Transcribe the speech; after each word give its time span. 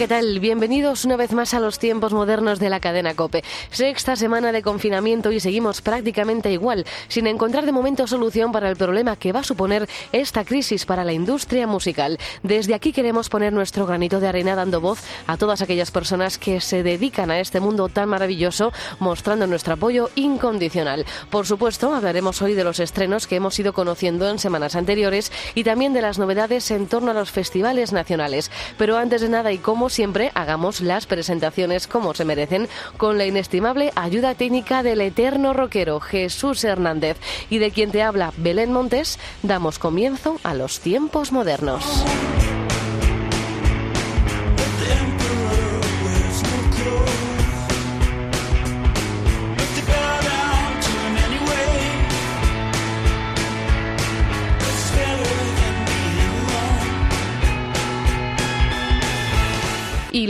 ¿Qué 0.00 0.08
tal? 0.08 0.40
Bienvenidos 0.40 1.04
una 1.04 1.16
vez 1.16 1.32
más 1.32 1.52
a 1.52 1.60
los 1.60 1.78
tiempos 1.78 2.14
modernos 2.14 2.58
de 2.58 2.70
la 2.70 2.80
cadena 2.80 3.14
Cope. 3.14 3.44
Sexta 3.70 4.16
semana 4.16 4.50
de 4.50 4.62
confinamiento 4.62 5.30
y 5.30 5.40
seguimos 5.40 5.82
prácticamente 5.82 6.50
igual, 6.50 6.86
sin 7.08 7.26
encontrar 7.26 7.66
de 7.66 7.72
momento 7.72 8.06
solución 8.06 8.50
para 8.50 8.70
el 8.70 8.76
problema 8.76 9.16
que 9.16 9.32
va 9.32 9.40
a 9.40 9.44
suponer 9.44 9.90
esta 10.10 10.46
crisis 10.46 10.86
para 10.86 11.04
la 11.04 11.12
industria 11.12 11.66
musical. 11.66 12.18
Desde 12.42 12.72
aquí 12.72 12.94
queremos 12.94 13.28
poner 13.28 13.52
nuestro 13.52 13.84
granito 13.84 14.20
de 14.20 14.28
arena 14.28 14.56
dando 14.56 14.80
voz 14.80 15.00
a 15.26 15.36
todas 15.36 15.60
aquellas 15.60 15.90
personas 15.90 16.38
que 16.38 16.62
se 16.62 16.82
dedican 16.82 17.30
a 17.30 17.38
este 17.38 17.60
mundo 17.60 17.90
tan 17.90 18.08
maravilloso, 18.08 18.72
mostrando 19.00 19.46
nuestro 19.46 19.74
apoyo 19.74 20.08
incondicional. 20.14 21.04
Por 21.28 21.46
supuesto, 21.46 21.94
hablaremos 21.94 22.40
hoy 22.40 22.54
de 22.54 22.64
los 22.64 22.80
estrenos 22.80 23.26
que 23.26 23.36
hemos 23.36 23.58
ido 23.58 23.74
conociendo 23.74 24.30
en 24.30 24.38
semanas 24.38 24.76
anteriores 24.76 25.30
y 25.54 25.62
también 25.62 25.92
de 25.92 26.00
las 26.00 26.18
novedades 26.18 26.70
en 26.70 26.86
torno 26.86 27.10
a 27.10 27.14
los 27.14 27.30
festivales 27.30 27.92
nacionales. 27.92 28.50
Pero 28.78 28.96
antes 28.96 29.20
de 29.20 29.28
nada 29.28 29.52
y 29.52 29.58
como 29.58 29.89
siempre, 29.90 30.30
hagamos 30.34 30.80
las 30.80 31.06
presentaciones 31.06 31.86
como 31.86 32.14
se 32.14 32.24
merecen, 32.24 32.68
con 32.96 33.18
la 33.18 33.26
inestimable 33.26 33.92
ayuda 33.94 34.34
técnica 34.34 34.82
del 34.82 35.00
eterno 35.00 35.52
rockero 35.52 36.00
Jesús 36.00 36.64
Hernández 36.64 37.16
y 37.50 37.58
de 37.58 37.70
quien 37.70 37.90
te 37.90 38.02
habla 38.02 38.32
Belén 38.36 38.72
Montes, 38.72 39.18
damos 39.42 39.78
comienzo 39.78 40.38
a 40.42 40.54
los 40.54 40.80
tiempos 40.80 41.32
modernos. 41.32 42.04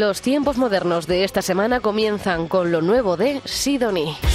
Los 0.00 0.22
tiempos 0.22 0.56
modernos 0.56 1.06
de 1.06 1.24
esta 1.24 1.42
semana 1.42 1.80
comienzan 1.80 2.48
con 2.48 2.72
lo 2.72 2.80
nuevo 2.80 3.18
de 3.18 3.42
Sidonie. 3.44 4.29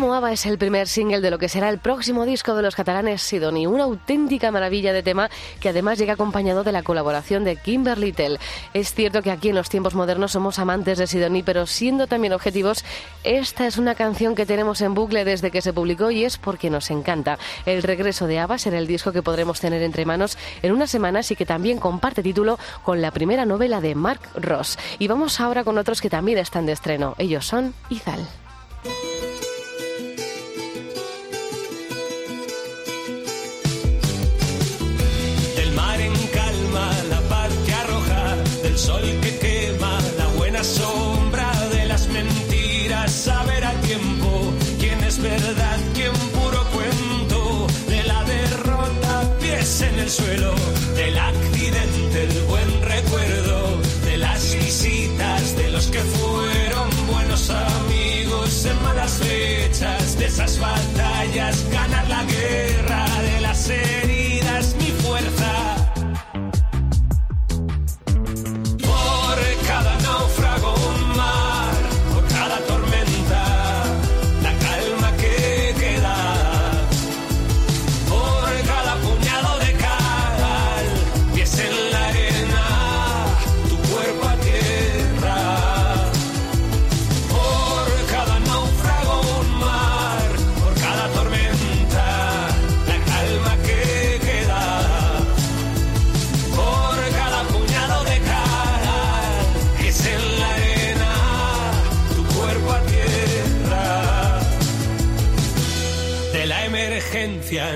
Ava 0.00 0.32
es 0.32 0.46
el 0.46 0.56
primer 0.56 0.88
single 0.88 1.20
de 1.20 1.30
lo 1.30 1.38
que 1.38 1.50
será 1.50 1.68
el 1.68 1.78
próximo 1.78 2.24
disco 2.24 2.54
de 2.54 2.62
los 2.62 2.74
catalanes 2.74 3.20
Sidonie, 3.20 3.66
una 3.66 3.84
auténtica 3.84 4.50
maravilla 4.50 4.94
de 4.94 5.02
tema 5.02 5.28
que 5.60 5.68
además 5.68 5.98
llega 5.98 6.14
acompañado 6.14 6.64
de 6.64 6.72
la 6.72 6.82
colaboración 6.82 7.44
de 7.44 7.56
Kimberly 7.56 8.12
Tell. 8.12 8.38
Es 8.72 8.94
cierto 8.94 9.20
que 9.20 9.30
aquí 9.30 9.50
en 9.50 9.54
los 9.54 9.68
tiempos 9.68 9.94
modernos 9.94 10.32
somos 10.32 10.58
amantes 10.58 10.96
de 10.96 11.06
Sidonie, 11.06 11.44
pero 11.44 11.66
siendo 11.66 12.06
también 12.06 12.32
objetivos, 12.32 12.82
esta 13.24 13.66
es 13.66 13.76
una 13.76 13.94
canción 13.94 14.34
que 14.34 14.46
tenemos 14.46 14.80
en 14.80 14.94
bucle 14.94 15.24
desde 15.24 15.50
que 15.50 15.60
se 15.60 15.74
publicó 15.74 16.10
y 16.10 16.24
es 16.24 16.38
porque 16.38 16.70
nos 16.70 16.90
encanta. 16.90 17.38
El 17.66 17.82
regreso 17.82 18.26
de 18.26 18.38
Ava 18.38 18.56
será 18.56 18.78
el 18.78 18.86
disco 18.86 19.12
que 19.12 19.22
podremos 19.22 19.60
tener 19.60 19.82
entre 19.82 20.06
manos 20.06 20.38
en 20.62 20.72
unas 20.72 20.90
semanas 20.90 21.30
y 21.30 21.36
que 21.36 21.44
también 21.46 21.78
comparte 21.78 22.22
título 22.22 22.58
con 22.84 23.02
la 23.02 23.10
primera 23.10 23.44
novela 23.44 23.82
de 23.82 23.94
Mark 23.94 24.22
Ross. 24.34 24.78
Y 24.98 25.08
vamos 25.08 25.40
ahora 25.40 25.62
con 25.62 25.76
otros 25.76 26.00
que 26.00 26.08
también 26.08 26.38
están 26.38 26.64
de 26.64 26.72
estreno. 26.72 27.14
Ellos 27.18 27.46
son 27.46 27.74
Izal. 27.90 28.26
Sol 38.90 39.02
que 39.22 39.32
quema, 39.38 39.98
la 40.18 40.26
buena 40.38 40.62
sombra 40.64 41.48
de 41.74 41.82
las 41.86 42.08
mentiras, 42.08 43.10
saber 43.12 43.64
a 43.64 43.72
tiempo 43.88 44.30
quién 44.80 44.98
es 45.04 45.16
verdad, 45.18 45.78
quién 45.94 46.19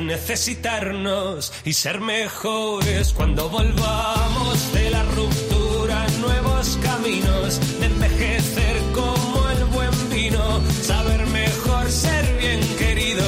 necesitarnos 0.06 1.52
y 1.64 1.72
ser 1.72 2.00
mejores 2.00 3.12
cuando 3.12 3.48
volvamos 3.48 4.72
de 4.72 4.90
la 4.90 5.02
ruptura, 5.02 6.06
nuevos 6.20 6.78
caminos, 6.82 7.60
de 7.80 7.86
envejecer 7.86 8.76
como 8.94 9.48
el 9.50 9.64
buen 9.66 10.10
vino, 10.10 10.60
saber 10.82 11.26
mejor 11.26 11.90
ser 11.90 12.24
bien 12.38 12.60
querido, 12.76 13.24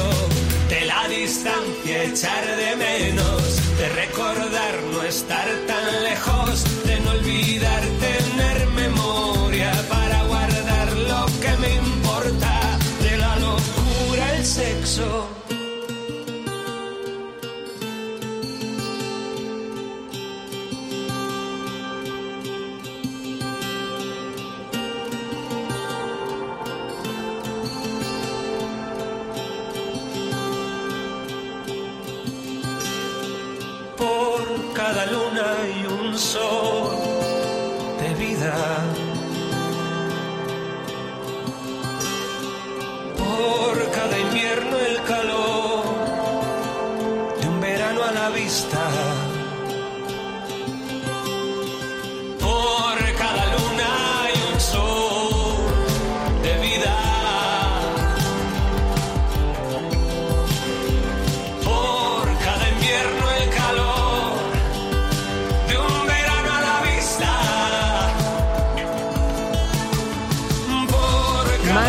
de 0.69 0.85
la 0.85 1.07
distancia 1.07 2.03
echar 2.03 2.45
de 2.55 2.75
menos, 2.75 3.77
de 3.77 3.89
recordar 3.89 4.81
no 4.93 5.03
estar 5.03 5.47
tan 5.67 5.76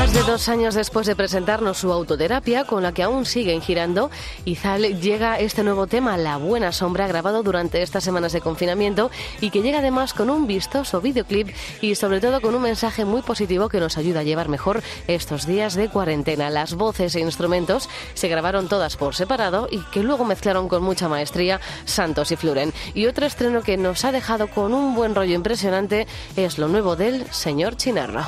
Más 0.09 0.27
de 0.27 0.33
dos 0.33 0.49
años 0.49 0.75
después 0.75 1.07
de 1.07 1.15
presentarnos 1.15 1.77
su 1.77 1.93
autoterapia, 1.93 2.65
con 2.65 2.83
la 2.83 2.93
que 2.93 3.03
aún 3.03 3.27
siguen 3.27 3.61
girando, 3.61 4.11
Izal 4.47 5.03
llega 5.03 5.39
este 5.39 5.63
nuevo 5.63 5.87
tema, 5.87 6.17
La 6.17 6.39
Buena 6.39 6.73
Sombra, 6.73 7.07
grabado 7.07 7.43
durante 7.43 7.83
estas 7.83 8.05
semanas 8.05 8.33
de 8.33 8.41
confinamiento 8.41 9.11
y 9.43 9.51
que 9.51 9.61
llega 9.61 9.81
además 9.81 10.15
con 10.15 10.31
un 10.31 10.47
vistoso 10.47 11.03
videoclip 11.03 11.51
y 11.83 11.95
sobre 11.95 12.23
todo 12.23 12.41
con 12.41 12.55
un 12.55 12.63
mensaje 12.63 13.05
muy 13.05 13.21
positivo 13.21 13.69
que 13.69 13.81
nos 13.81 13.99
ayuda 13.99 14.21
a 14.21 14.23
llevar 14.23 14.49
mejor 14.49 14.83
estos 15.09 15.47
días 15.47 15.75
de 15.75 15.91
cuarentena. 15.91 16.49
Las 16.49 16.73
voces 16.73 17.15
e 17.15 17.21
instrumentos 17.21 17.91
se 18.15 18.29
grabaron 18.29 18.67
todas 18.67 18.97
por 18.97 19.15
separado 19.15 19.69
y 19.71 19.81
que 19.93 20.03
luego 20.03 20.25
mezclaron 20.25 20.69
con 20.69 20.83
mucha 20.83 21.11
maestría 21.11 21.61
Santos 21.85 22.33
y 22.33 22.37
Fluren. 22.37 22.73
Y 22.95 23.05
otro 23.05 23.27
estreno 23.27 23.61
que 23.61 23.77
nos 23.77 24.07
ha 24.07 24.13
dejado 24.13 24.49
con 24.49 24.73
un 24.73 24.95
buen 24.95 25.15
rollo 25.15 25.35
impresionante 25.35 26.07
es 26.35 26.57
lo 26.57 26.69
nuevo 26.69 26.97
del 26.97 27.31
señor 27.31 27.77
Chinarro. 27.77 28.25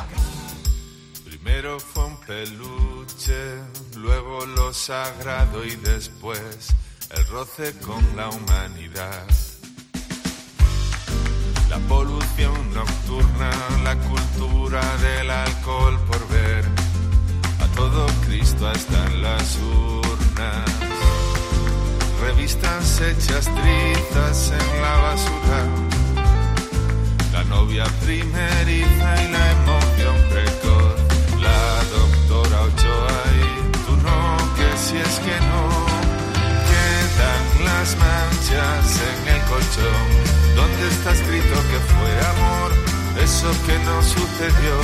Primero 1.51 1.81
fue 1.81 2.05
un 2.05 2.17
peluche, 2.19 3.59
luego 3.97 4.47
lo 4.47 4.73
sagrado 4.73 5.65
y 5.65 5.75
después 5.75 6.69
el 7.11 7.27
roce 7.27 7.77
con 7.81 8.05
la 8.17 8.29
humanidad. 8.29 9.27
La 11.69 11.79
polución 11.89 12.55
nocturna, 12.73 13.51
la 13.83 13.97
cultura 13.97 14.81
del 14.99 15.29
alcohol 15.29 15.99
por 16.07 16.29
ver 16.29 16.65
a 17.59 17.67
todo 17.75 18.07
Cristo 18.27 18.69
hasta 18.69 19.07
en 19.07 19.23
las 19.23 19.59
urnas. 19.59 20.71
Revistas 22.23 23.01
hechas 23.01 23.47
trizas 23.47 24.53
en 24.53 24.83
la 24.83 24.97
basura 24.99 25.91
la 27.33 27.45
novia 27.45 27.85
primeriza 28.05 29.25
y 29.25 29.33
la 29.33 29.53
emoción 29.53 29.90
que 35.25 35.37
no, 35.51 35.63
quedan 36.71 37.65
las 37.65 37.97
manchas 37.97 39.01
en 39.11 39.29
el 39.35 39.43
colchón, 39.43 40.07
donde 40.57 40.89
está 40.89 41.13
escrito 41.13 41.55
que 41.71 41.79
fue 41.93 42.13
amor, 42.35 42.71
eso 43.23 43.51
que 43.67 43.77
no 43.81 44.03
sucedió. 44.03 44.77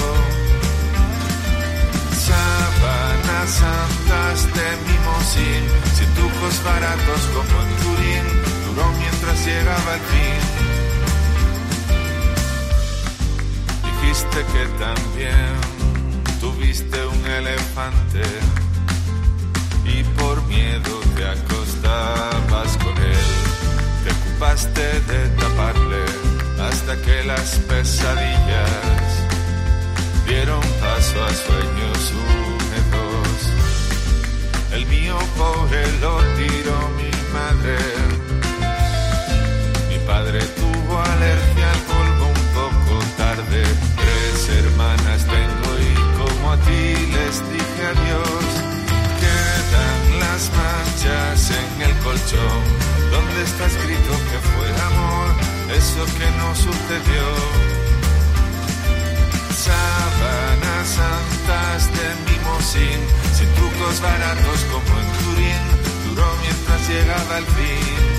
Sábanas 2.29 3.51
santas 3.51 4.39
de 4.57 4.69
mimosín, 4.87 5.63
sin 5.97 6.09
trucos 6.15 6.65
baratos 6.65 7.21
como 7.35 7.57
en 7.63 7.71
Turín, 7.83 8.25
duró 8.67 8.87
mientras 8.99 9.47
llegaba 9.47 9.95
el 9.95 10.05
fin. 10.13 10.41
Dijiste 13.85 14.39
que 14.53 14.65
también 14.85 15.51
tuviste 16.41 17.07
un 17.07 17.27
elefante 17.27 18.23
por 20.19 20.43
miedo 20.47 21.01
te 21.17 21.25
acostabas 21.27 22.77
con 22.79 22.97
él. 22.97 23.29
Te 24.05 24.11
ocupaste 24.13 25.01
de 25.01 25.29
taparle 25.41 26.05
hasta 26.61 26.97
que 27.03 27.25
las 27.25 27.59
pesadillas 27.69 29.27
dieron 30.27 30.61
paso 30.61 31.25
a 31.25 31.31
sueños 31.47 32.13
húmedos. 32.19 33.39
El 34.73 34.87
mío 34.87 35.17
pobre 35.37 35.83
lo 36.01 36.19
tiró 36.39 36.79
mi 36.99 37.11
madre. 37.37 37.79
Mi 39.89 39.99
padre 40.07 40.41
tuvo 40.61 40.99
alergia 40.99 41.73
al 41.73 41.83
polvo 41.93 42.27
un 42.29 42.45
poco 42.61 43.05
tarde. 43.17 43.63
Tres 44.03 44.49
hermanas 44.59 45.21
tengo 45.25 45.71
y 45.89 45.93
como 46.19 46.53
a 46.53 46.57
ti 46.57 46.85
les 47.15 47.35
dije 47.53 47.83
adiós. 47.93 48.46
Manchas 50.37 51.51
en 51.51 51.81
el 51.81 51.97
colchón, 52.01 52.63
donde 53.11 53.43
está 53.43 53.65
escrito 53.65 54.13
que 54.29 54.39
fue 54.53 54.69
amor, 54.85 55.35
eso 55.75 56.05
que 56.19 56.31
no 56.37 56.55
sucedió. 56.55 57.27
Sábanas 59.57 60.89
santas 60.89 61.91
de 61.97 62.09
mimosín, 62.31 63.01
sin 63.35 63.49
trucos 63.55 63.99
baratos 64.03 64.61
como 64.71 65.01
en 65.01 65.09
Turín, 65.25 65.63
duró 66.05 66.29
mientras 66.43 66.87
llegaba 66.87 67.39
el 67.39 67.47
fin. 67.47 68.16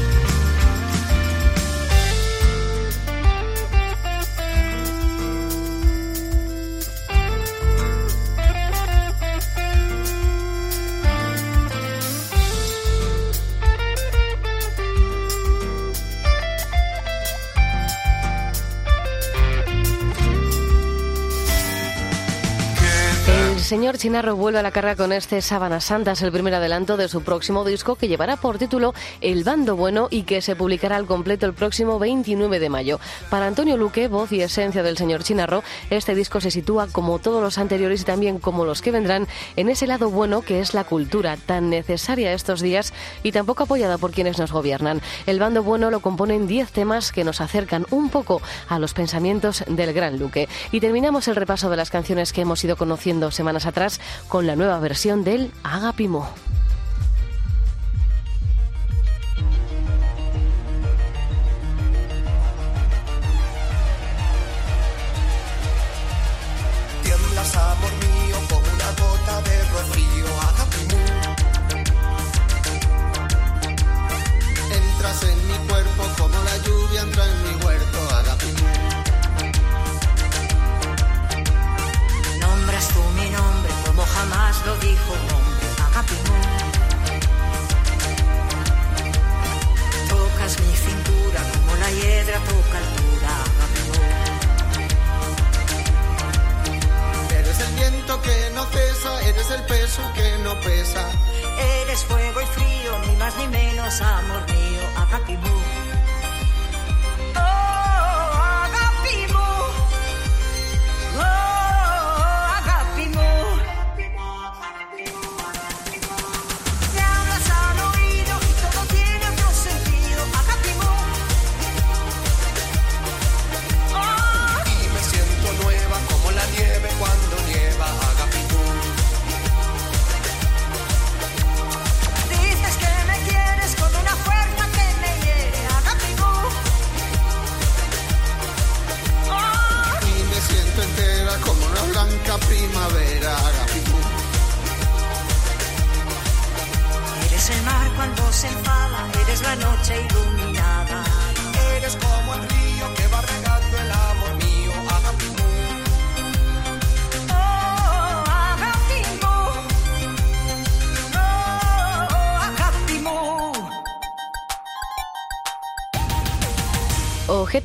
Señor 23.68 23.98
Chinarro 23.98 24.38
vuelve 24.38 24.60
a 24.60 24.64
la 24.64 24.72
carga 24.72 24.96
con 24.96 25.12
este 25.12 25.42
Sábanas 25.42 25.84
Santas, 25.84 26.22
el 26.22 26.32
primer 26.32 26.56
adelanto 26.56 26.96
de 26.96 27.10
su 27.10 27.22
próximo 27.22 27.66
disco 27.66 27.98
que 27.98 28.08
llevará 28.08 28.38
por 28.38 28.58
título 28.58 28.94
El 29.20 29.44
Bando 29.44 29.76
Bueno 29.76 30.08
y 30.10 30.24
que 30.24 30.42
se 30.42 30.56
publicará 30.56 30.96
al 30.96 31.06
completo 31.06 31.46
el 31.46 31.54
próximo 31.54 32.00
29 32.00 32.60
de 32.60 32.70
mayo. 32.70 33.02
Para 33.30 33.46
Antonio 33.46 33.76
Luque, 33.76 34.08
voz 34.08 34.32
y 34.32 34.40
esencia 34.40 34.84
del 34.84 34.96
señor 34.96 35.24
Chinarro, 35.24 35.66
este 35.90 36.16
disco 36.16 36.40
se 36.40 36.50
sitúa 36.50 36.88
como 36.88 37.20
todos 37.20 37.44
los 37.44 37.58
anteriores 37.58 38.04
y 38.04 38.06
también 38.06 38.40
como 38.40 38.64
los 38.64 38.82
que 38.82 38.92
vendrán 38.92 39.28
en 39.58 39.68
ese 39.68 39.86
lado 39.86 40.10
bueno 40.10 40.44
que 40.44 40.62
es 40.62 40.74
la 40.74 40.86
cultura, 40.86 41.36
tan 41.36 41.70
necesaria 41.70 42.32
estos 42.32 42.62
días 42.62 42.94
y 43.22 43.34
tan 43.34 43.46
poco 43.46 43.64
apoyada 43.64 43.98
por 43.98 44.12
quienes 44.12 44.40
nos 44.40 44.54
gobiernan. 44.54 45.02
El 45.26 45.40
Bando 45.40 45.62
Bueno 45.62 45.92
lo 45.92 46.00
componen 46.00 46.48
10 46.48 46.72
temas 46.72 47.12
que 47.12 47.26
nos 47.26 47.42
acercan 47.42 47.86
un 47.92 48.12
poco 48.12 48.42
a 48.70 48.80
los 48.80 48.94
pensamientos 48.94 49.66
del 49.68 49.92
gran 49.92 50.18
Luque. 50.20 50.48
Y 50.72 50.80
terminamos 50.80 51.28
el 51.28 51.36
repaso 51.36 51.70
de 51.70 51.76
las 51.76 51.90
canciones 51.90 52.32
que 52.32 52.40
hemos 52.40 52.64
ido 52.64 52.78
conociendo 52.78 53.30
semanas 53.60 53.66
atrás 53.66 54.00
con 54.28 54.46
la 54.46 54.56
nueva 54.56 54.80
versión 54.80 55.24
del 55.24 55.52
Agapimo. 55.64 56.30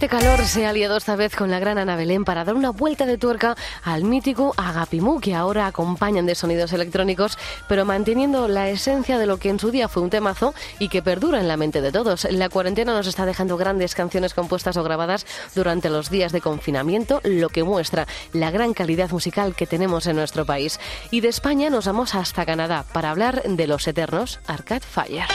Ojete 0.02 0.18
Calor 0.18 0.44
se 0.46 0.66
ha 0.66 0.70
aliado 0.70 0.96
esta 0.96 1.14
vez 1.14 1.36
con 1.36 1.48
la 1.48 1.60
gran 1.60 1.78
Ana 1.78 1.94
Belén 1.94 2.24
para 2.24 2.42
dar 2.42 2.56
una 2.56 2.70
vuelta 2.70 3.06
de 3.06 3.18
tuerca 3.18 3.54
al 3.84 4.02
mítico 4.02 4.52
Agapimú, 4.56 5.20
que 5.20 5.32
ahora 5.32 5.68
acompañan 5.68 6.26
de 6.26 6.34
sonidos 6.34 6.72
electrónicos, 6.72 7.38
pero 7.68 7.84
manteniendo 7.84 8.48
la 8.48 8.68
esencia 8.68 9.16
de 9.16 9.26
lo 9.26 9.36
que 9.36 9.48
en 9.48 9.60
su 9.60 9.70
día 9.70 9.86
fue 9.86 10.02
un 10.02 10.10
temazo 10.10 10.54
y 10.80 10.88
que 10.88 11.02
perdura 11.02 11.38
en 11.38 11.46
la 11.46 11.56
mente 11.56 11.80
de 11.80 11.92
todos. 11.92 12.26
La 12.32 12.48
cuarentena 12.48 12.94
nos 12.94 13.06
está 13.06 13.26
dejando 13.26 13.56
grandes 13.56 13.94
canciones 13.94 14.34
compuestas 14.34 14.76
o 14.76 14.82
grabadas 14.82 15.24
durante 15.54 15.88
los 15.88 16.10
días 16.10 16.32
de 16.32 16.40
confinamiento, 16.40 17.20
lo 17.22 17.48
que 17.48 17.62
muestra 17.62 18.08
la 18.32 18.50
gran 18.50 18.74
calidad 18.74 19.10
musical 19.12 19.54
que 19.54 19.68
tenemos 19.68 20.08
en 20.08 20.16
nuestro 20.16 20.44
país. 20.44 20.80
Y 21.12 21.20
de 21.20 21.28
España 21.28 21.70
nos 21.70 21.86
vamos 21.86 22.16
hasta 22.16 22.44
Canadá 22.44 22.84
para 22.92 23.12
hablar 23.12 23.44
de 23.44 23.68
los 23.68 23.86
eternos 23.86 24.40
Arcade 24.48 24.80
Fire. 24.80 25.26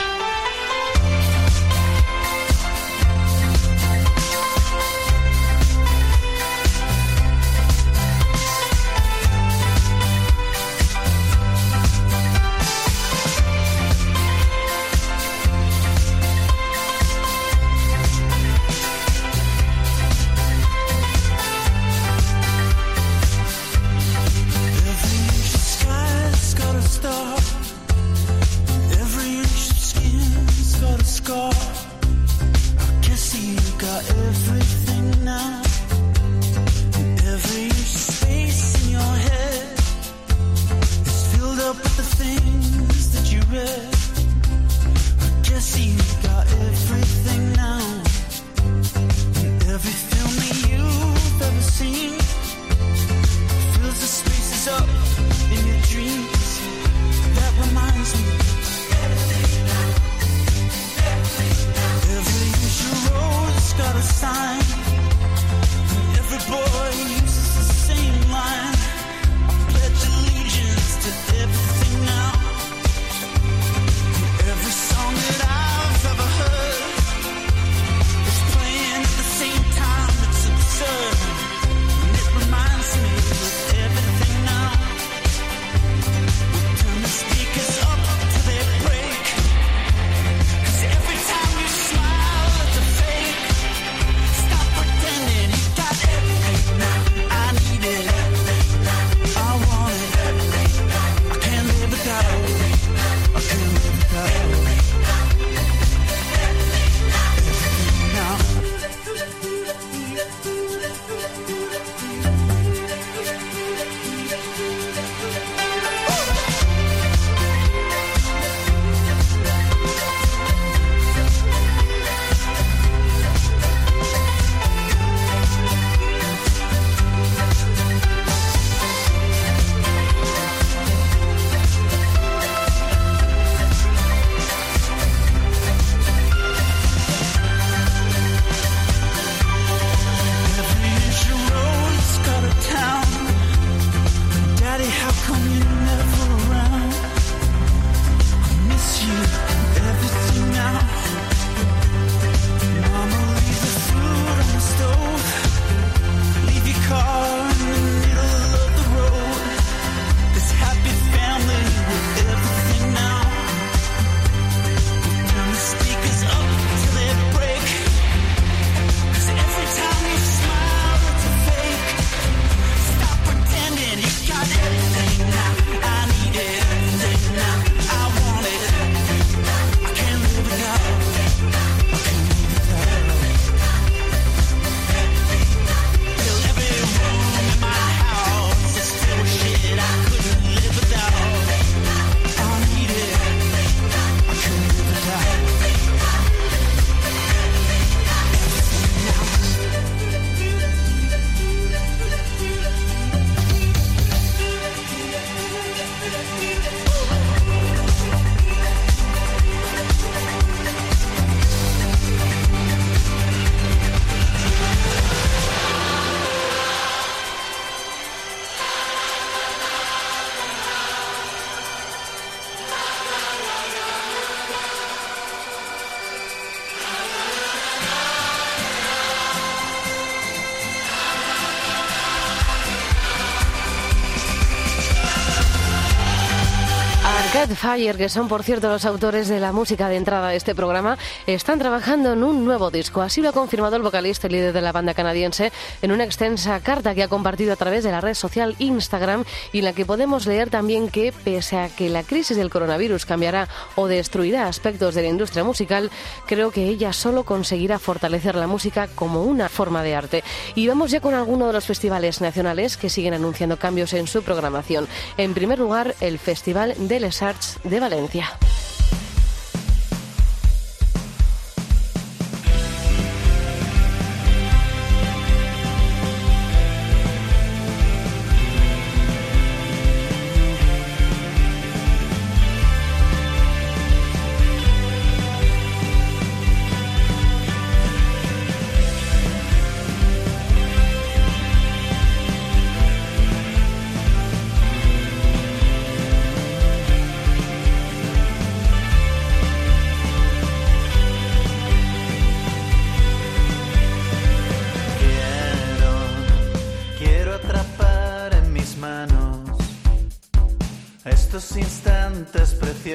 Arcade 237.38 237.54
Fire, 237.54 237.96
que 237.96 238.08
son 238.08 238.26
por 238.26 238.42
cierto 238.42 238.68
los 238.68 238.84
autores 238.84 239.28
de 239.28 239.38
la 239.38 239.52
música 239.52 239.88
de 239.88 239.94
entrada 239.94 240.30
de 240.30 240.36
este 240.36 240.56
programa, 240.56 240.98
están 241.28 241.60
trabajando 241.60 242.14
en 242.14 242.24
un 242.24 242.44
nuevo 242.44 242.72
disco. 242.72 243.00
Así 243.00 243.20
lo 243.20 243.28
ha 243.28 243.32
confirmado 243.32 243.76
el 243.76 243.82
vocalista 243.82 244.26
y 244.26 244.30
líder 244.30 244.52
de 244.52 244.60
la 244.60 244.72
banda 244.72 244.92
canadiense 244.92 245.52
en 245.80 245.92
una 245.92 246.02
extensa 246.02 246.58
carta 246.58 246.96
que 246.96 247.04
ha 247.04 247.08
compartido 247.08 247.52
a 247.52 247.56
través 247.56 247.84
de 247.84 247.92
la 247.92 248.00
red 248.00 248.14
social 248.14 248.56
Instagram 248.58 249.24
y 249.52 249.60
en 249.60 249.66
la 249.66 249.72
que 249.72 249.86
podemos 249.86 250.26
leer 250.26 250.50
también 250.50 250.88
que, 250.88 251.12
pese 251.12 251.58
a 251.58 251.68
que 251.68 251.88
la 251.88 252.02
crisis 252.02 252.36
del 252.36 252.50
coronavirus 252.50 253.06
cambiará 253.06 253.46
o 253.76 253.86
destruirá 253.86 254.48
aspectos 254.48 254.96
de 254.96 255.02
la 255.02 255.08
industria 255.08 255.44
musical, 255.44 255.92
creo 256.26 256.50
que 256.50 256.64
ella 256.64 256.92
solo 256.92 257.22
conseguirá 257.22 257.78
fortalecer 257.78 258.34
la 258.34 258.48
música 258.48 258.88
como 258.88 259.22
una 259.22 259.48
forma 259.48 259.84
de 259.84 259.94
arte. 259.94 260.24
Y 260.56 260.66
vamos 260.66 260.90
ya 260.90 261.00
con 261.00 261.14
alguno 261.14 261.46
de 261.46 261.52
los 261.52 261.66
festivales 261.66 262.20
nacionales 262.20 262.76
que 262.76 262.90
siguen 262.90 263.14
anunciando 263.14 263.58
cambios 263.58 263.92
en 263.92 264.08
su 264.08 264.24
programación. 264.24 264.88
En 265.16 265.34
primer 265.34 265.60
lugar, 265.60 265.94
el 266.00 266.18
Festival 266.18 266.74
de 266.76 266.98
Les 266.98 267.27
De 267.64 267.78
Valencia. 267.78 268.26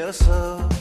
pensa 0.04 0.73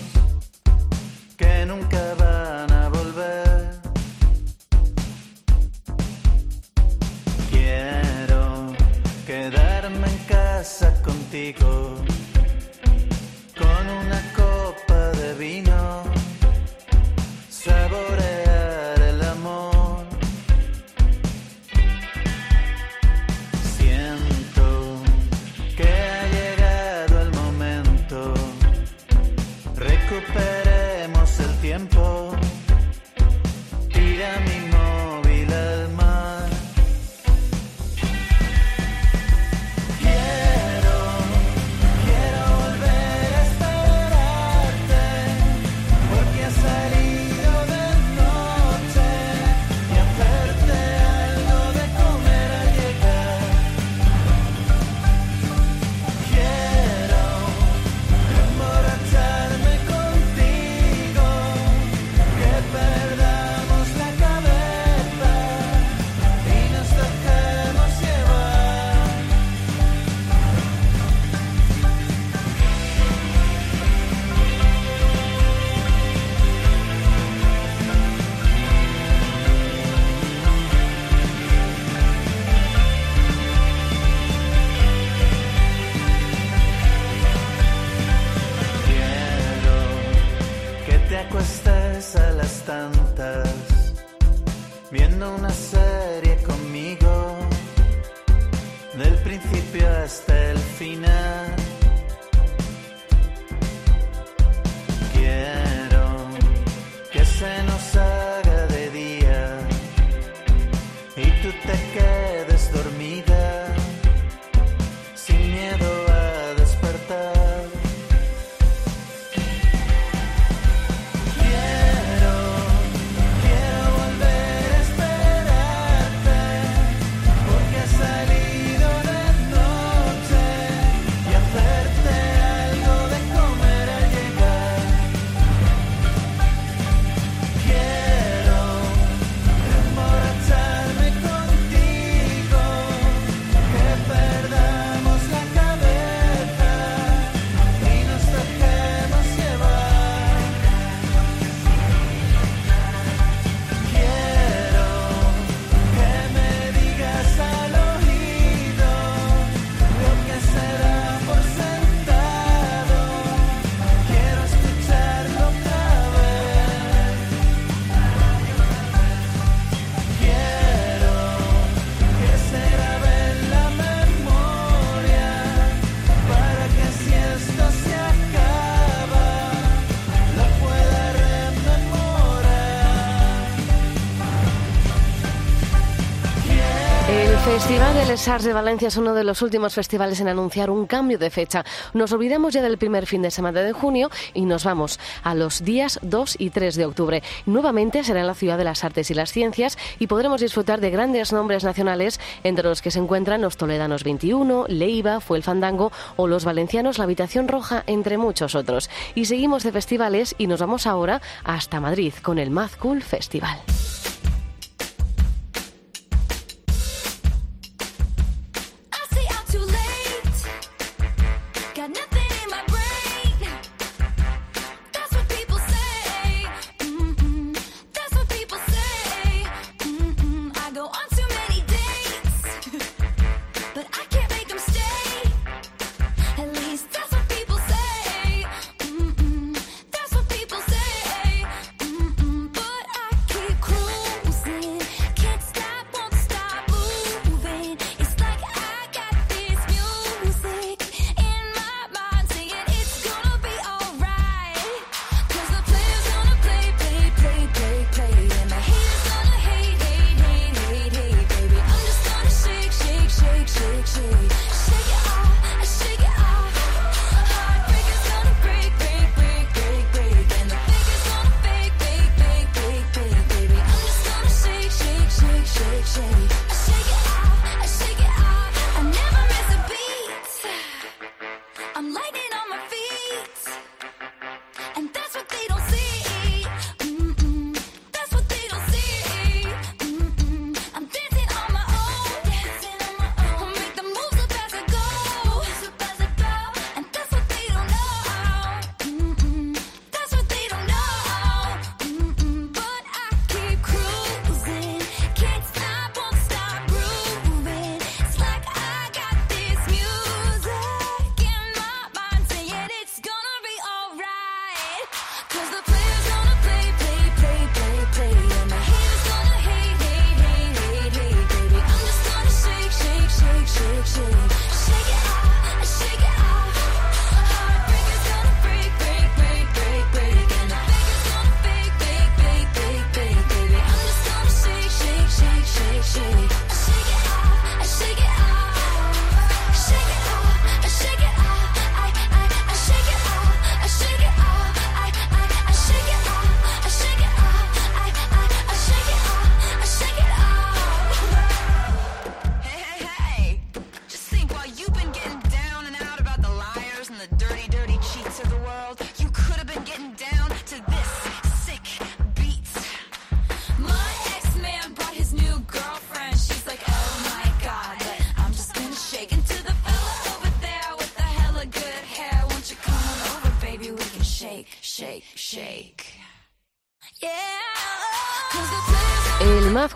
Arts 188.28 188.44
de 188.44 188.52
Valencia 188.52 188.88
es 188.88 188.96
uno 188.96 189.14
de 189.14 189.24
los 189.24 189.42
últimos 189.42 189.74
festivales 189.74 190.20
en 190.20 190.28
anunciar 190.28 190.70
un 190.70 190.87
cambio 190.87 191.18
de 191.18 191.30
fecha. 191.30 191.64
Nos 191.92 192.12
olvidamos 192.12 192.54
ya 192.54 192.62
del 192.62 192.78
primer 192.78 193.06
fin 193.06 193.22
de 193.22 193.30
semana 193.32 193.62
de 193.62 193.72
junio 193.72 194.11
y 194.32 194.44
nos 194.44 194.64
vamos 194.64 195.00
a 195.24 195.35
los 195.35 195.64
días 195.64 195.98
2 196.02 196.37
y 196.38 196.50
3 196.50 196.76
de 196.76 196.85
octubre. 196.85 197.22
Nuevamente 197.46 198.04
será 198.04 198.20
en 198.20 198.28
la 198.28 198.35
Ciudad 198.35 198.58
de 198.58 198.64
las 198.64 198.85
Artes 198.85 199.11
y 199.11 199.14
las 199.14 199.32
Ciencias 199.32 199.76
y 199.98 200.06
podremos 200.06 200.40
disfrutar 200.40 200.80
de 200.80 200.90
grandes 200.90 201.32
nombres 201.32 201.64
nacionales, 201.64 202.20
entre 202.44 202.68
los 202.68 202.80
que 202.80 202.92
se 202.92 203.00
encuentran 203.00 203.42
los 203.42 203.56
toledanos 203.56 204.04
21, 204.04 204.66
Leiva, 204.68 205.20
Fue 205.20 205.37
el 205.37 205.42
Fandango 205.42 205.90
o 206.16 206.28
los 206.28 206.44
valencianos 206.44 206.98
La 206.98 207.04
Habitación 207.04 207.48
Roja, 207.48 207.82
entre 207.87 208.18
muchos 208.18 208.54
otros. 208.54 208.88
Y 209.14 209.24
seguimos 209.24 209.64
de 209.64 209.72
festivales 209.72 210.35
y 210.38 210.46
nos 210.46 210.61
vamos 210.61 210.87
ahora 210.87 211.20
hasta 211.44 211.80
Madrid 211.80 212.14
con 212.22 212.38
el 212.38 212.50
Mad 212.50 212.70
Cool 212.78 213.02
Festival. 213.02 213.58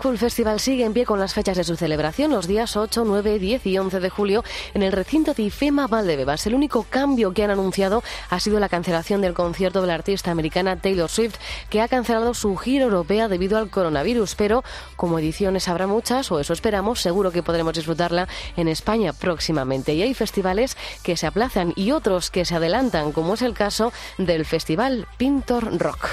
School 0.07 0.17
Festival 0.19 0.61
sigue 0.61 0.85
en 0.85 0.93
pie 0.93 1.03
con 1.03 1.19
las 1.19 1.33
fechas 1.33 1.57
de 1.57 1.65
su 1.65 1.75
celebración 1.75 2.31
los 2.31 2.47
días 2.47 2.77
8, 2.77 3.03
9, 3.05 3.39
10 3.39 3.65
y 3.65 3.77
11 3.77 3.99
de 3.99 4.09
julio 4.09 4.41
en 4.73 4.81
el 4.81 4.93
recinto 4.93 5.33
de 5.33 5.43
IFEMA 5.43 5.87
Valdebebas. 5.87 6.47
El 6.47 6.55
único 6.55 6.83
cambio 6.83 7.33
que 7.33 7.43
han 7.43 7.49
anunciado 7.51 8.01
ha 8.29 8.39
sido 8.39 8.61
la 8.61 8.69
cancelación 8.69 9.19
del 9.19 9.33
concierto 9.33 9.81
de 9.81 9.87
la 9.87 9.95
artista 9.95 10.31
americana 10.31 10.77
Taylor 10.77 11.09
Swift, 11.09 11.35
que 11.69 11.81
ha 11.81 11.89
cancelado 11.89 12.33
su 12.33 12.55
gira 12.55 12.85
europea 12.85 13.27
debido 13.27 13.57
al 13.57 13.69
coronavirus. 13.69 14.35
Pero 14.35 14.63
como 14.95 15.19
ediciones 15.19 15.67
habrá 15.67 15.87
muchas, 15.87 16.31
o 16.31 16.39
eso 16.39 16.53
esperamos, 16.53 17.01
seguro 17.01 17.31
que 17.31 17.43
podremos 17.43 17.73
disfrutarla 17.73 18.29
en 18.55 18.69
España 18.69 19.11
próximamente. 19.11 19.93
Y 19.93 20.03
hay 20.03 20.13
festivales 20.13 20.77
que 21.03 21.17
se 21.17 21.27
aplazan 21.27 21.73
y 21.75 21.91
otros 21.91 22.31
que 22.31 22.45
se 22.45 22.55
adelantan, 22.55 23.11
como 23.11 23.33
es 23.33 23.41
el 23.41 23.53
caso 23.53 23.91
del 24.17 24.45
Festival 24.45 25.05
Pintor 25.17 25.77
Rock. 25.77 26.07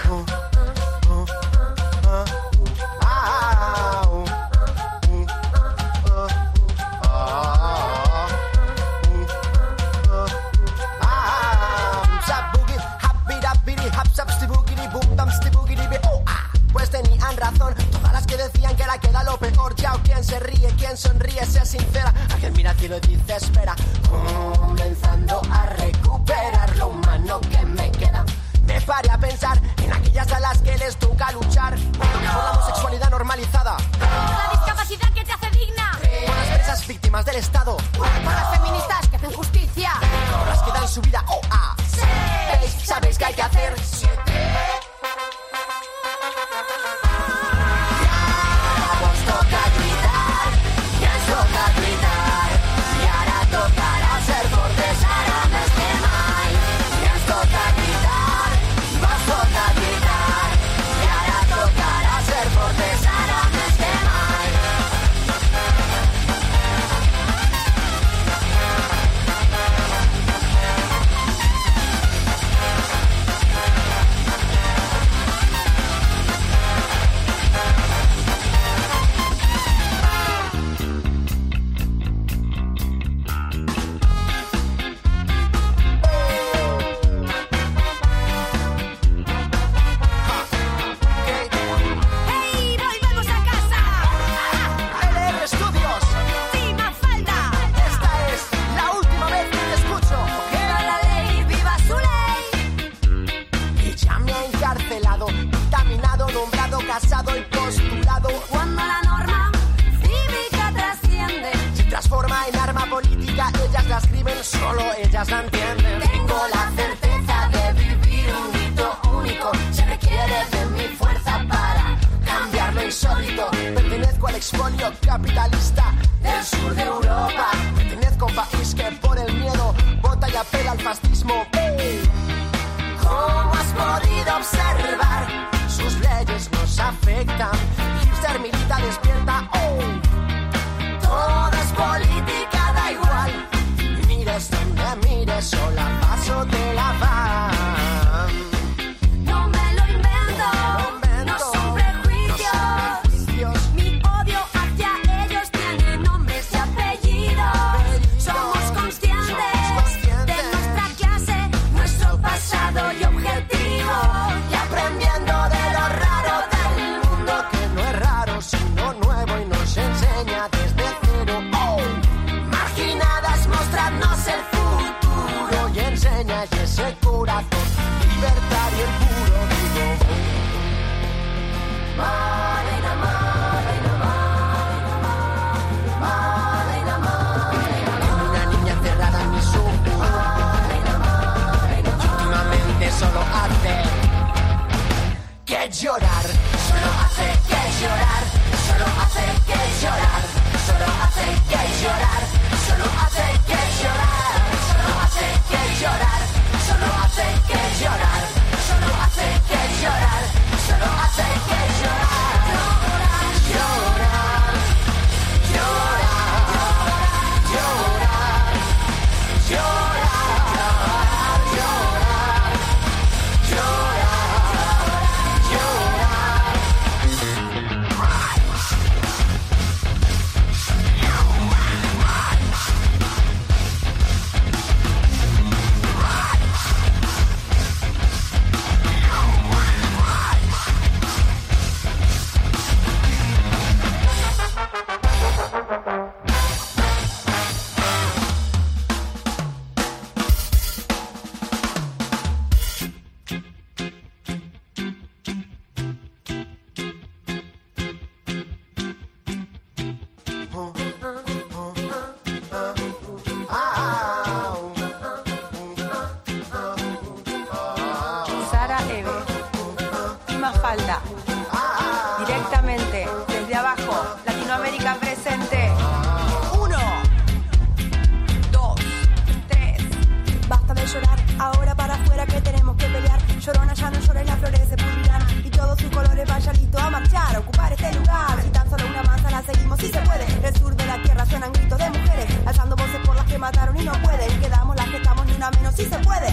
Listo 286.53 286.79
a 286.79 286.91
marchar, 286.91 287.37
a 287.37 287.39
ocupar 287.39 287.73
este 287.73 287.93
lugar. 287.95 288.43
Si 288.43 288.49
tan 288.51 288.69
solo 288.69 288.87
una 288.87 289.03
manza 289.03 289.31
la 289.31 289.43
seguimos, 289.43 289.79
si 289.81 289.89
se 289.89 290.01
puede. 290.01 290.27
Del 290.41 290.57
sur 290.57 290.77
de 290.77 290.87
la 290.87 291.03
tierra 291.03 291.27
suenan 291.27 291.53
gritos 291.53 291.79
de 291.79 291.91
mujeres, 291.91 292.27
alzando 292.47 292.77
voces 292.77 293.01
por 293.05 293.17
las 293.17 293.27
que 293.27 293.39
mataron 293.39 293.81
y 293.81 293.85
no 293.85 293.93
pueden. 294.03 294.41
Quedamos 294.41 294.77
las 294.77 294.89
que 294.89 294.97
estamos, 294.97 295.27
ni 295.27 295.33
una 295.35 295.51
menos, 295.51 295.75
si 295.75 295.85
se 295.85 295.99
puede. 295.99 296.29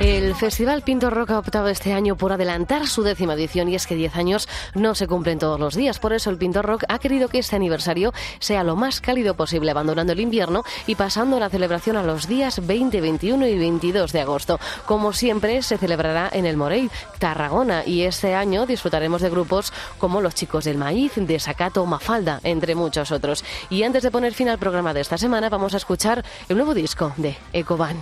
El 0.00 0.34
Festival 0.34 0.82
Pinto 0.82 1.10
Rock 1.10 1.30
ha 1.30 1.38
optado 1.38 1.68
este 1.68 1.92
año 1.92 2.16
por 2.16 2.32
adelantar 2.32 2.86
su 2.86 3.02
décima 3.02 3.34
edición 3.34 3.68
y 3.68 3.74
es 3.74 3.86
que 3.86 3.94
10 3.94 4.16
años 4.16 4.48
no 4.74 4.94
se 4.94 5.06
cumplen 5.06 5.38
todos 5.38 5.60
los 5.60 5.74
días. 5.74 5.98
Por 5.98 6.12
eso 6.12 6.30
el 6.30 6.38
Pinto 6.38 6.62
Rock 6.62 6.84
ha 6.88 6.98
querido 6.98 7.28
que 7.28 7.38
este 7.38 7.56
aniversario 7.56 8.12
sea 8.38 8.64
lo 8.64 8.74
más 8.74 9.00
cálido 9.00 9.34
posible, 9.34 9.70
abandonando 9.70 10.12
el 10.12 10.20
invierno 10.20 10.64
y 10.86 10.94
pasando 10.94 11.38
la 11.38 11.50
celebración 11.50 11.96
a 11.96 12.02
los 12.02 12.26
días 12.26 12.66
20, 12.66 13.00
21 13.00 13.46
y 13.46 13.58
22 13.58 14.12
de 14.12 14.20
agosto. 14.20 14.58
Como 14.86 15.12
siempre, 15.12 15.62
se 15.62 15.78
celebrará 15.78 16.30
en 16.32 16.46
el 16.46 16.56
Morey, 16.56 16.90
Tarragona, 17.18 17.84
y 17.86 18.02
este 18.02 18.34
año 18.34 18.66
disfrutaremos 18.66 19.22
de 19.22 19.30
grupos 19.30 19.72
como 19.98 20.20
Los 20.20 20.34
Chicos 20.34 20.64
del 20.64 20.78
Maíz, 20.78 21.12
de 21.16 21.38
Sacato 21.38 21.84
Mafalda, 21.86 22.40
entre 22.42 22.74
muchos 22.74 23.12
otros. 23.12 23.44
Y 23.70 23.82
antes 23.82 24.02
de 24.02 24.10
poner 24.10 24.34
fin 24.34 24.48
al 24.48 24.58
programa 24.58 24.94
de 24.94 25.00
esta 25.00 25.18
semana, 25.18 25.48
vamos 25.48 25.74
a 25.74 25.78
escuchar 25.78 26.24
el 26.48 26.56
nuevo 26.56 26.74
disco 26.74 27.12
de 27.16 27.36
Ecoban. 27.52 27.96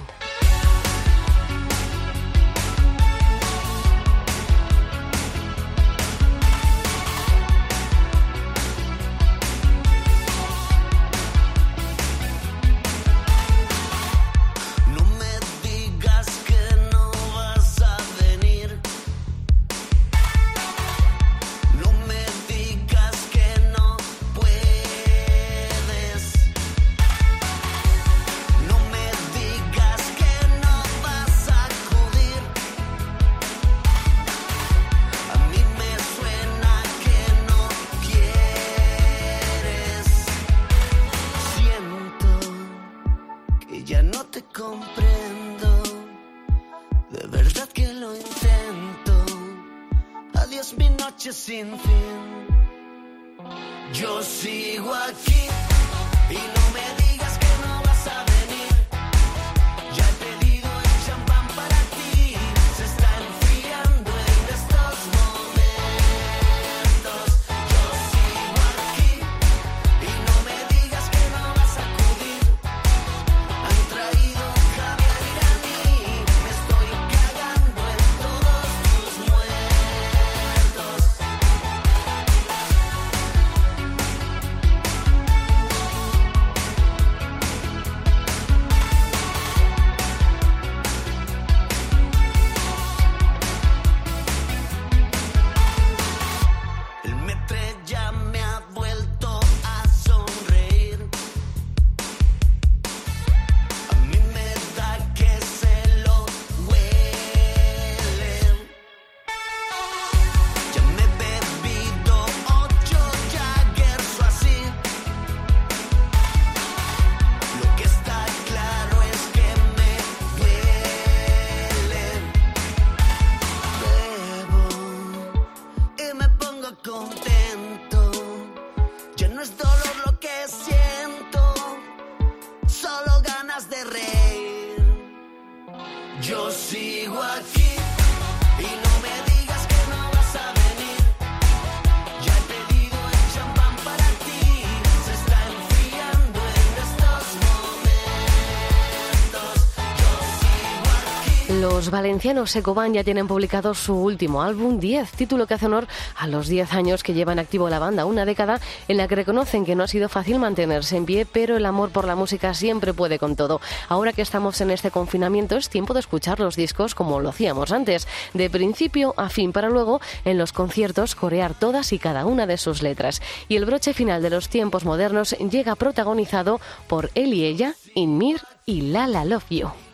Los 151.90 151.98
valencianos 151.98 152.57
ya 152.92 153.03
tienen 153.03 153.26
publicado 153.26 153.74
su 153.74 153.96
último 153.96 154.42
álbum 154.42 154.79
10, 154.79 155.11
título 155.11 155.48
que 155.48 155.55
hace 155.55 155.66
honor 155.66 155.88
a 156.14 156.29
los 156.29 156.46
10 156.46 156.72
años 156.72 157.03
que 157.03 157.14
llevan 157.14 157.40
activo 157.40 157.68
la 157.68 157.81
banda, 157.81 158.05
una 158.05 158.24
década 158.24 158.61
en 158.87 158.96
la 158.96 159.09
que 159.09 159.16
reconocen 159.16 159.64
que 159.64 159.74
no 159.74 159.83
ha 159.83 159.88
sido 159.88 160.09
fácil 160.09 160.38
mantenerse 160.38 160.96
en 160.96 161.05
pie, 161.05 161.26
pero 161.26 161.57
el 161.57 161.66
amor 161.66 161.90
por 161.90 162.07
la 162.07 162.14
música 162.14 162.55
siempre 162.55 162.94
puede 162.94 163.18
con 163.18 163.35
todo. 163.35 163.61
Ahora 163.88 164.12
que 164.12 164.22
estamos 164.22 164.61
en 164.61 164.70
este 164.70 164.92
confinamiento 164.92 165.57
es 165.57 165.68
tiempo 165.68 165.92
de 165.92 165.98
escuchar 165.98 166.38
los 166.38 166.55
discos 166.55 166.94
como 166.94 167.18
lo 167.18 167.31
hacíamos 167.31 167.72
antes, 167.72 168.07
de 168.35 168.48
principio 168.48 169.12
a 169.16 169.29
fin, 169.29 169.50
para 169.50 169.68
luego 169.68 170.00
en 170.24 170.38
los 170.38 170.53
conciertos 170.53 171.16
corear 171.16 171.55
todas 171.55 171.92
y 171.92 171.98
cada 171.98 172.24
una 172.24 172.46
de 172.46 172.57
sus 172.57 172.83
letras. 172.83 173.20
Y 173.48 173.57
el 173.57 173.64
broche 173.64 173.94
final 173.94 174.22
de 174.22 174.31
los 174.31 174.48
tiempos 174.48 174.85
modernos 174.85 175.33
llega 175.38 175.74
protagonizado 175.74 176.61
por 176.87 177.11
él 177.16 177.35
y 177.35 177.46
ella, 177.46 177.74
Inmir 177.96 178.42
y 178.64 178.83
Lala 178.83 179.24
Love 179.24 179.50
You. 179.50 179.89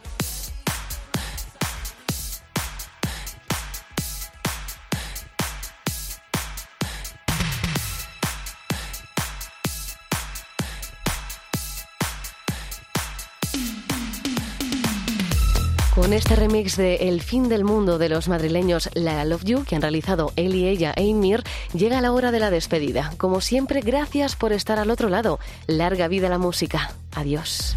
Este 16.17 16.35
remix 16.35 16.77
de 16.77 17.09
El 17.09 17.21
fin 17.21 17.49
del 17.49 17.63
mundo 17.63 17.99
de 17.99 18.09
los 18.09 18.29
madrileños 18.29 18.89
La 18.95 19.25
Love 19.25 19.45
You, 19.45 19.65
que 19.65 19.77
han 19.77 19.83
realizado 19.83 20.33
él 20.37 20.55
y 20.55 20.67
ella 20.67 20.95
e 20.97 21.05
Inmir, 21.05 21.43
llega 21.75 22.01
la 22.01 22.13
hora 22.13 22.33
de 22.33 22.41
la 22.41 22.51
despedida. 22.51 23.13
Como 23.19 23.43
siempre, 23.43 23.81
gracias 23.81 24.35
por 24.35 24.53
estar 24.53 24.79
al 24.79 24.91
otro 24.91 25.11
lado. 25.11 25.39
Larga 25.67 26.09
vida 26.09 26.29
la 26.31 26.39
música. 26.39 26.93
Adiós. 27.15 27.77